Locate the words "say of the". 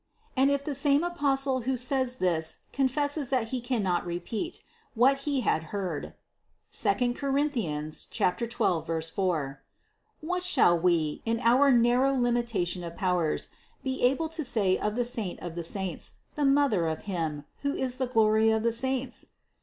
14.43-15.05